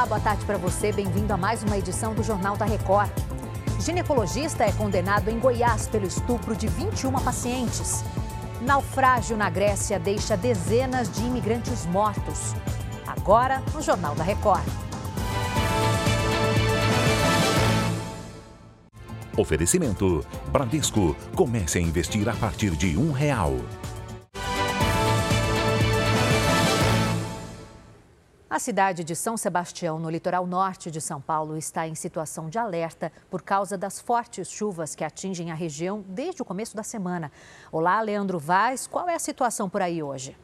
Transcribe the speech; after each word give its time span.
Olá, 0.00 0.06
boa 0.06 0.20
tarde 0.20 0.46
para 0.46 0.56
você. 0.56 0.90
Bem-vindo 0.90 1.30
a 1.30 1.36
mais 1.36 1.62
uma 1.62 1.76
edição 1.76 2.14
do 2.14 2.22
Jornal 2.22 2.56
da 2.56 2.64
Record. 2.64 3.10
Ginecologista 3.78 4.64
é 4.64 4.72
condenado 4.72 5.28
em 5.28 5.38
Goiás 5.38 5.86
pelo 5.88 6.06
estupro 6.06 6.56
de 6.56 6.68
21 6.68 7.12
pacientes. 7.20 8.02
Naufrágio 8.62 9.36
na 9.36 9.50
Grécia 9.50 9.98
deixa 9.98 10.38
dezenas 10.38 11.12
de 11.12 11.20
imigrantes 11.20 11.84
mortos. 11.84 12.54
Agora, 13.06 13.62
no 13.74 13.82
Jornal 13.82 14.14
da 14.14 14.24
Record. 14.24 14.64
Oferecimento: 19.36 20.24
Bradesco. 20.50 21.14
Comece 21.36 21.76
a 21.76 21.82
investir 21.82 22.26
a 22.26 22.34
partir 22.36 22.70
de 22.70 22.96
um 22.96 23.12
real. 23.12 23.52
A 28.50 28.58
cidade 28.58 29.04
de 29.04 29.14
São 29.14 29.36
Sebastião, 29.36 30.00
no 30.00 30.10
litoral 30.10 30.44
norte 30.44 30.90
de 30.90 31.00
São 31.00 31.20
Paulo, 31.20 31.56
está 31.56 31.86
em 31.86 31.94
situação 31.94 32.50
de 32.50 32.58
alerta 32.58 33.12
por 33.30 33.42
causa 33.42 33.78
das 33.78 34.00
fortes 34.00 34.50
chuvas 34.50 34.96
que 34.96 35.04
atingem 35.04 35.52
a 35.52 35.54
região 35.54 36.04
desde 36.08 36.42
o 36.42 36.44
começo 36.44 36.74
da 36.74 36.82
semana. 36.82 37.30
Olá, 37.70 38.00
Leandro 38.00 38.40
Vaz, 38.40 38.88
qual 38.88 39.08
é 39.08 39.14
a 39.14 39.20
situação 39.20 39.70
por 39.70 39.80
aí 39.80 40.02
hoje? 40.02 40.36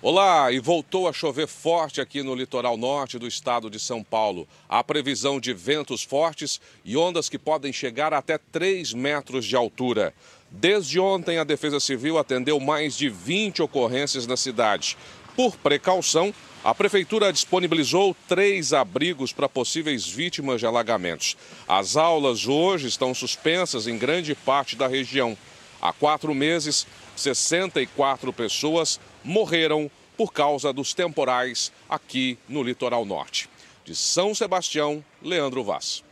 Olá, 0.00 0.50
e 0.52 0.58
voltou 0.58 1.06
a 1.06 1.12
chover 1.12 1.46
forte 1.46 2.00
aqui 2.00 2.22
no 2.22 2.34
litoral 2.34 2.78
norte 2.78 3.18
do 3.18 3.26
estado 3.26 3.68
de 3.68 3.78
São 3.78 4.02
Paulo. 4.02 4.48
Há 4.66 4.82
previsão 4.82 5.38
de 5.38 5.52
ventos 5.52 6.02
fortes 6.02 6.58
e 6.82 6.96
ondas 6.96 7.28
que 7.28 7.38
podem 7.38 7.74
chegar 7.74 8.14
até 8.14 8.38
3 8.38 8.94
metros 8.94 9.44
de 9.44 9.54
altura. 9.54 10.14
Desde 10.50 11.00
ontem, 11.00 11.38
a 11.38 11.44
Defesa 11.44 11.80
Civil 11.80 12.16
atendeu 12.16 12.58
mais 12.60 12.96
de 12.96 13.08
20 13.08 13.60
ocorrências 13.60 14.26
na 14.26 14.36
cidade. 14.36 14.96
Por 15.36 15.56
precaução, 15.56 16.32
a 16.62 16.72
Prefeitura 16.72 17.32
disponibilizou 17.32 18.16
três 18.28 18.72
abrigos 18.72 19.32
para 19.32 19.48
possíveis 19.48 20.06
vítimas 20.06 20.60
de 20.60 20.66
alagamentos. 20.66 21.36
As 21.66 21.96
aulas 21.96 22.46
hoje 22.46 22.86
estão 22.86 23.12
suspensas 23.12 23.88
em 23.88 23.98
grande 23.98 24.34
parte 24.34 24.76
da 24.76 24.86
região. 24.86 25.36
Há 25.82 25.92
quatro 25.92 26.32
meses, 26.32 26.86
64 27.16 28.32
pessoas 28.32 29.00
morreram 29.24 29.90
por 30.16 30.32
causa 30.32 30.72
dos 30.72 30.94
temporais 30.94 31.72
aqui 31.88 32.38
no 32.48 32.62
litoral 32.62 33.04
norte. 33.04 33.50
De 33.84 33.94
São 33.94 34.34
Sebastião, 34.34 35.04
Leandro 35.20 35.64
Vaz. 35.64 36.02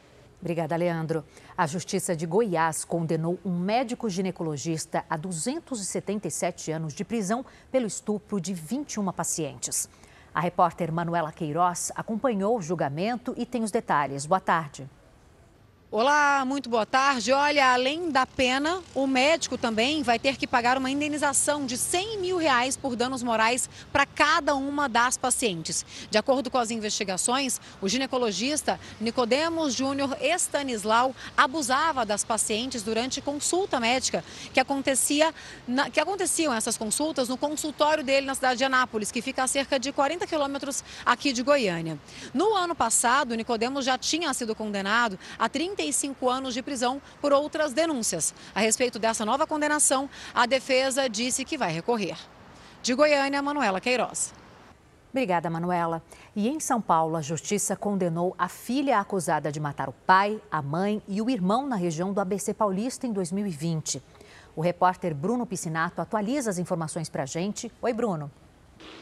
Obrigada, 0.42 0.74
Leandro. 0.74 1.24
A 1.56 1.68
Justiça 1.68 2.16
de 2.16 2.26
Goiás 2.26 2.84
condenou 2.84 3.38
um 3.44 3.56
médico 3.56 4.10
ginecologista 4.10 5.04
a 5.08 5.16
277 5.16 6.72
anos 6.72 6.92
de 6.92 7.04
prisão 7.04 7.46
pelo 7.70 7.86
estupro 7.86 8.40
de 8.40 8.52
21 8.52 9.12
pacientes. 9.12 9.88
A 10.34 10.40
repórter 10.40 10.90
Manuela 10.90 11.30
Queiroz 11.30 11.92
acompanhou 11.94 12.58
o 12.58 12.62
julgamento 12.62 13.32
e 13.36 13.46
tem 13.46 13.62
os 13.62 13.70
detalhes. 13.70 14.26
Boa 14.26 14.40
tarde. 14.40 14.90
Olá, 15.94 16.42
muito 16.46 16.70
boa 16.70 16.86
tarde. 16.86 17.32
Olha, 17.32 17.74
além 17.74 18.10
da 18.10 18.24
pena, 18.24 18.82
o 18.94 19.06
médico 19.06 19.58
também 19.58 20.02
vai 20.02 20.18
ter 20.18 20.38
que 20.38 20.46
pagar 20.46 20.78
uma 20.78 20.90
indenização 20.90 21.66
de 21.66 21.76
100 21.76 22.18
mil 22.18 22.38
reais 22.38 22.78
por 22.78 22.96
danos 22.96 23.22
morais 23.22 23.68
para 23.92 24.06
cada 24.06 24.54
uma 24.54 24.88
das 24.88 25.18
pacientes. 25.18 25.84
De 26.10 26.16
acordo 26.16 26.50
com 26.50 26.56
as 26.56 26.70
investigações, 26.70 27.60
o 27.78 27.90
ginecologista 27.90 28.80
Nicodemos 28.98 29.74
Júnior 29.74 30.16
Estanislau 30.18 31.14
abusava 31.36 32.06
das 32.06 32.24
pacientes 32.24 32.82
durante 32.82 33.20
consulta 33.20 33.78
médica 33.78 34.24
que 34.54 34.60
acontecia 34.60 35.34
na, 35.68 35.90
que 35.90 36.00
aconteciam 36.00 36.54
essas 36.54 36.78
consultas 36.78 37.28
no 37.28 37.36
consultório 37.36 38.02
dele 38.02 38.26
na 38.26 38.34
cidade 38.34 38.56
de 38.56 38.64
Anápolis, 38.64 39.12
que 39.12 39.20
fica 39.20 39.42
a 39.42 39.46
cerca 39.46 39.78
de 39.78 39.92
40 39.92 40.26
quilômetros 40.26 40.82
aqui 41.04 41.34
de 41.34 41.42
Goiânia. 41.42 42.00
No 42.32 42.54
ano 42.54 42.74
passado, 42.74 43.34
Nicodemos 43.34 43.84
já 43.84 43.98
tinha 43.98 44.32
sido 44.32 44.54
condenado 44.54 45.18
a 45.38 45.50
30 45.50 45.81
35 45.82 46.30
anos 46.30 46.54
de 46.54 46.62
prisão 46.62 47.02
por 47.20 47.32
outras 47.32 47.72
denúncias. 47.72 48.32
A 48.54 48.60
respeito 48.60 49.00
dessa 49.00 49.24
nova 49.24 49.46
condenação, 49.46 50.08
a 50.32 50.46
defesa 50.46 51.08
disse 51.08 51.44
que 51.44 51.58
vai 51.58 51.72
recorrer. 51.72 52.16
De 52.82 52.94
Goiânia, 52.94 53.42
Manuela 53.42 53.80
Queiroz. 53.80 54.32
Obrigada, 55.10 55.50
Manuela. 55.50 56.00
E 56.36 56.48
em 56.48 56.60
São 56.60 56.80
Paulo, 56.80 57.16
a 57.16 57.20
justiça 57.20 57.76
condenou 57.76 58.34
a 58.38 58.48
filha 58.48 58.98
acusada 58.98 59.50
de 59.50 59.58
matar 59.58 59.88
o 59.88 59.92
pai, 59.92 60.40
a 60.50 60.62
mãe 60.62 61.02
e 61.08 61.20
o 61.20 61.28
irmão 61.28 61.66
na 61.66 61.76
região 61.76 62.12
do 62.12 62.20
ABC 62.20 62.54
Paulista 62.54 63.06
em 63.06 63.12
2020. 63.12 64.00
O 64.54 64.60
repórter 64.60 65.14
Bruno 65.14 65.44
Piscinato 65.44 66.00
atualiza 66.00 66.48
as 66.48 66.58
informações 66.58 67.08
para 67.08 67.24
a 67.24 67.26
gente. 67.26 67.70
Oi, 67.82 67.92
Bruno. 67.92 68.30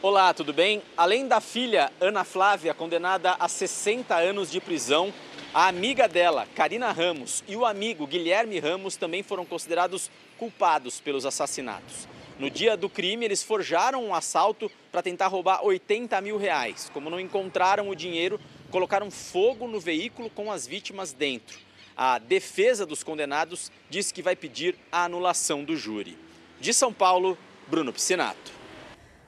Olá, 0.03 0.33
tudo 0.33 0.53
bem? 0.53 0.83
Além 0.97 1.29
da 1.29 1.41
filha, 1.41 1.93
Ana 2.01 2.25
Flávia, 2.25 2.73
condenada 2.73 3.37
a 3.39 3.47
60 3.49 4.15
anos 4.15 4.51
de 4.51 4.61
prisão, 4.61 5.13
a 5.53 5.67
amiga 5.67 6.07
dela, 6.07 6.47
Karina 6.55 6.93
Ramos, 6.93 7.43
e 7.49 7.57
o 7.57 7.67
amigo 7.67 8.07
Guilherme 8.07 8.61
Ramos 8.61 8.97
também 8.97 9.23
foram 9.23 9.45
considerados 9.45 10.09
culpados 10.39 11.01
pelos 11.01 11.27
assassinatos. 11.27 12.07
No 12.39 12.49
dia 12.49 12.77
do 12.77 12.89
crime, 12.89 13.25
eles 13.25 13.43
forjaram 13.43 14.05
um 14.05 14.15
assalto 14.15 14.71
para 14.93 15.03
tentar 15.03 15.27
roubar 15.27 15.65
80 15.65 16.21
mil 16.21 16.39
reais. 16.39 16.89
Como 16.95 17.11
não 17.11 17.19
encontraram 17.19 17.89
o 17.89 17.97
dinheiro, 17.97 18.41
colocaram 18.71 19.11
fogo 19.11 19.67
no 19.67 19.81
veículo 19.81 20.31
com 20.31 20.53
as 20.53 20.67
vítimas 20.67 21.13
dentro. 21.13 21.59
A 21.97 22.19
defesa 22.19 22.87
dos 22.87 23.03
condenados 23.03 23.73
disse 23.91 24.15
que 24.15 24.23
vai 24.23 24.37
pedir 24.37 24.79
a 24.91 25.05
anulação 25.05 25.65
do 25.65 25.77
júri. 25.77 26.17
De 26.61 26.73
São 26.73 26.93
Paulo, 26.93 27.37
Bruno 27.69 27.93
Piscinato. 27.93 28.53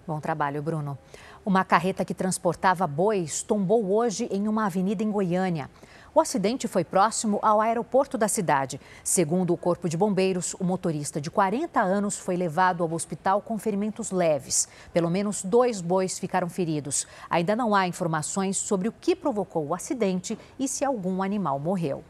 Bom 0.06 0.20
trabalho, 0.20 0.62
Bruno. 0.62 0.96
Uma 1.44 1.64
carreta 1.64 2.04
que 2.04 2.14
transportava 2.14 2.86
bois 2.86 3.42
tombou 3.42 3.92
hoje 3.92 4.28
em 4.30 4.46
uma 4.46 4.66
avenida 4.66 5.02
em 5.02 5.10
Goiânia. 5.10 5.68
O 6.14 6.20
acidente 6.20 6.68
foi 6.68 6.84
próximo 6.84 7.38
ao 7.40 7.58
aeroporto 7.58 8.18
da 8.18 8.28
cidade. 8.28 8.78
Segundo 9.02 9.54
o 9.54 9.56
Corpo 9.56 9.88
de 9.88 9.96
Bombeiros, 9.96 10.52
o 10.60 10.64
motorista 10.64 11.18
de 11.18 11.30
40 11.30 11.80
anos 11.80 12.18
foi 12.18 12.36
levado 12.36 12.82
ao 12.82 12.92
hospital 12.92 13.40
com 13.40 13.58
ferimentos 13.58 14.10
leves. 14.10 14.68
Pelo 14.92 15.08
menos 15.08 15.42
dois 15.42 15.80
bois 15.80 16.18
ficaram 16.18 16.50
feridos. 16.50 17.06
Ainda 17.30 17.56
não 17.56 17.74
há 17.74 17.88
informações 17.88 18.58
sobre 18.58 18.88
o 18.88 18.92
que 18.92 19.16
provocou 19.16 19.66
o 19.66 19.74
acidente 19.74 20.38
e 20.58 20.68
se 20.68 20.84
algum 20.84 21.22
animal 21.22 21.58
morreu. 21.58 22.04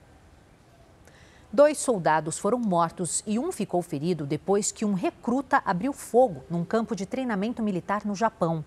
Dois 1.53 1.79
soldados 1.79 2.39
foram 2.39 2.59
mortos 2.59 3.23
e 3.25 3.39
um 3.39 3.53
ficou 3.53 3.83
ferido 3.83 4.27
depois 4.27 4.73
que 4.73 4.85
um 4.85 4.95
recruta 4.95 5.63
abriu 5.65 5.93
fogo 5.93 6.43
num 6.51 6.65
campo 6.65 6.97
de 6.97 7.07
treinamento 7.07 7.63
militar 7.63 8.05
no 8.05 8.17
Japão. 8.17 8.65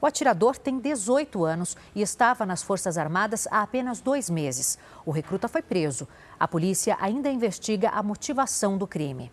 O 0.00 0.06
atirador 0.06 0.56
tem 0.56 0.78
18 0.78 1.44
anos 1.44 1.76
e 1.94 2.00
estava 2.00 2.46
nas 2.46 2.62
Forças 2.62 2.96
Armadas 2.96 3.46
há 3.50 3.60
apenas 3.60 4.00
dois 4.00 4.30
meses. 4.30 4.78
O 5.04 5.10
recruta 5.10 5.46
foi 5.46 5.60
preso. 5.60 6.08
A 6.38 6.48
polícia 6.48 6.96
ainda 7.00 7.30
investiga 7.30 7.90
a 7.90 8.02
motivação 8.02 8.78
do 8.78 8.86
crime. 8.86 9.30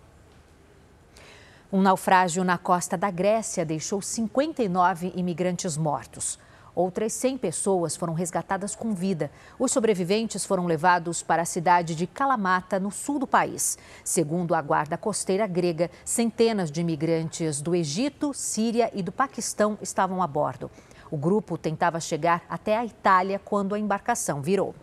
Um 1.72 1.82
naufrágio 1.82 2.44
na 2.44 2.58
costa 2.58 2.98
da 2.98 3.10
Grécia 3.10 3.66
deixou 3.66 4.02
59 4.02 5.14
imigrantes 5.16 5.78
mortos. 5.78 6.38
Outras 6.78 7.12
100 7.14 7.40
pessoas 7.40 7.96
foram 7.96 8.14
resgatadas 8.14 8.76
com 8.76 8.94
vida. 8.94 9.32
Os 9.58 9.72
sobreviventes 9.72 10.46
foram 10.46 10.68
levados 10.68 11.24
para 11.24 11.42
a 11.42 11.46
cidade 11.46 11.96
de 11.96 12.06
Kalamata, 12.06 12.80
no 12.80 12.92
sul 12.92 13.18
do 13.18 13.26
país. 13.26 13.80
Segundo 14.04 14.54
a 14.54 14.62
guarda 14.62 14.96
costeira 14.96 15.48
grega, 15.48 15.90
centenas 16.06 16.70
de 16.70 16.82
imigrantes 16.82 17.62
do 17.62 17.74
Egito, 17.74 18.32
Síria 18.32 18.92
e 18.94 19.02
do 19.02 19.12
Paquistão 19.12 19.76
estavam 19.82 20.22
a 20.22 20.28
bordo. 20.28 20.70
O 21.10 21.18
grupo 21.18 21.58
tentava 21.58 22.00
chegar 22.00 22.44
até 22.48 22.78
a 22.78 22.86
Itália 22.86 23.42
quando 23.44 23.74
a 23.74 23.80
embarcação 23.80 24.40
virou. 24.40 24.76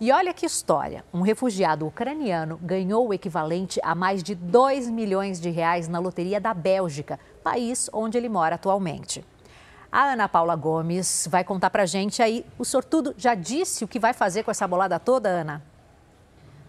E 0.00 0.10
olha 0.10 0.32
que 0.32 0.46
história: 0.46 1.04
um 1.12 1.20
refugiado 1.20 1.86
ucraniano 1.86 2.58
ganhou 2.62 3.08
o 3.08 3.12
equivalente 3.12 3.78
a 3.82 3.94
mais 3.94 4.22
de 4.22 4.34
2 4.34 4.88
milhões 4.88 5.42
de 5.42 5.50
reais 5.50 5.88
na 5.88 5.98
loteria 5.98 6.40
da 6.40 6.54
Bélgica, 6.54 7.20
país 7.44 7.90
onde 7.92 8.16
ele 8.16 8.30
mora 8.30 8.54
atualmente. 8.54 9.22
A 9.90 10.12
Ana 10.12 10.28
Paula 10.28 10.54
Gomes 10.54 11.26
vai 11.30 11.42
contar 11.42 11.70
pra 11.70 11.86
gente 11.86 12.22
aí. 12.22 12.44
O 12.58 12.64
sortudo 12.64 13.14
já 13.16 13.34
disse 13.34 13.84
o 13.84 13.88
que 13.88 13.98
vai 13.98 14.12
fazer 14.12 14.42
com 14.42 14.50
essa 14.50 14.68
bolada 14.68 14.98
toda, 14.98 15.30
Ana? 15.30 15.62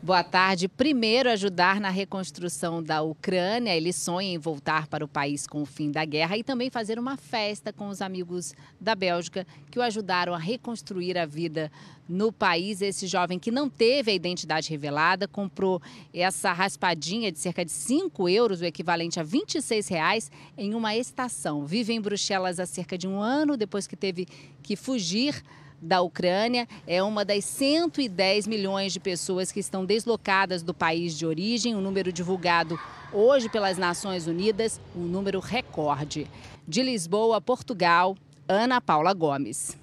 Boa 0.02 0.24
tarde. 0.24 0.70
Primeiro, 0.70 1.30
ajudar 1.30 1.82
na 1.82 1.90
reconstrução 1.90 2.82
da 2.82 3.02
Ucrânia. 3.02 3.76
Ele 3.76 3.92
sonha 3.92 4.30
em 4.30 4.38
voltar 4.38 4.88
para 4.88 5.04
o 5.04 5.10
país 5.10 5.46
com 5.46 5.62
o 5.62 5.66
fim 5.66 5.92
da 5.92 6.06
guerra 6.06 6.38
e 6.38 6.44
também 6.44 6.70
fazer 6.70 6.98
uma 6.98 7.18
festa 7.18 7.74
com 7.74 7.90
os 7.90 8.02
amigos 8.02 8.54
da 8.80 8.96
Bélgica 8.96 9.46
que 9.70 9.78
o 9.78 9.82
ajudaram 9.82 10.34
a 10.34 10.38
reconstruir 10.38 11.18
a 11.18 11.26
vida 11.26 11.70
no 12.08 12.32
país. 12.32 12.82
Esse 12.82 13.08
jovem 13.08 13.38
que 13.38 13.52
não 13.52 13.70
teve 13.70 14.10
a 14.10 14.16
identidade 14.16 14.70
revelada 14.70 15.28
comprou 15.28 15.82
essa 16.14 16.54
raspadinha 16.54 17.30
de 17.30 17.38
cerca 17.38 17.66
de 17.66 17.72
5 17.72 18.30
euros, 18.30 18.62
o 18.62 18.66
equivalente 18.66 19.20
a 19.20 19.24
26 19.24 19.90
reais, 19.90 20.32
em 20.58 20.76
uma 20.76 20.96
estação. 20.96 21.66
Vive 21.66 21.92
em 21.92 22.00
Bruxelas 22.00 22.58
há 22.58 22.66
cerca 22.66 22.98
de 22.98 23.06
um 23.06 23.20
ano, 23.20 23.58
depois 23.58 23.86
que 23.86 23.98
teve 23.98 24.26
que 24.64 24.78
fugir 24.78 25.44
da 25.82 26.02
Ucrânia. 26.02 26.68
É 26.88 27.02
uma 27.02 27.24
das 27.24 27.46
110 27.46 28.48
milhões 28.48 28.94
de 28.94 29.00
pessoas 29.00 29.52
que 29.52 29.60
estão 29.60 29.86
deslocadas 29.86 30.62
do 30.64 30.74
país 30.74 31.18
de 31.18 31.26
origem, 31.26 31.76
um 31.76 31.82
número 31.82 32.12
divulgado 32.12 32.80
hoje 33.12 33.50
pelas 33.50 33.78
Nações 33.78 34.28
Unidas, 34.28 34.80
um 34.96 35.02
número 35.02 35.40
recorde. 35.40 36.28
De 36.68 36.84
Lisboa, 36.84 37.42
Portugal, 37.42 38.16
Ana 38.48 38.80
Paula 38.80 39.14
Gomes. 39.14 39.78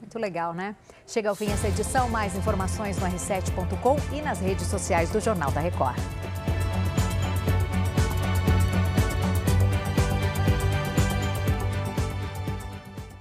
Muito 0.00 0.18
legal, 0.18 0.54
né? 0.54 0.74
Chega 1.06 1.28
ao 1.28 1.34
fim 1.34 1.50
essa 1.50 1.68
edição. 1.68 2.08
Mais 2.08 2.36
informações 2.36 2.98
no 2.98 3.06
r7.com 3.06 3.96
e 4.16 4.22
nas 4.22 4.40
redes 4.40 4.66
sociais 4.66 5.10
do 5.10 5.20
Jornal 5.20 5.50
da 5.50 5.60
Record. 5.60 5.98